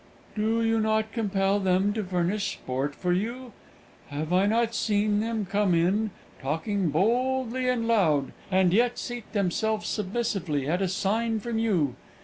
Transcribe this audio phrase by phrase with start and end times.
[0.35, 3.53] "Do you not compel them to furnish sport for you?
[4.07, 6.09] Have I not seen them come in,
[6.41, 11.97] talking boldly and loud, and yet seat themselves submissively at a sign from you?